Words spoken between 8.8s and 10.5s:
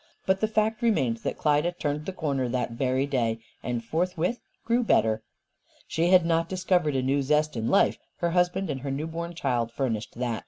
her new born child furnished that.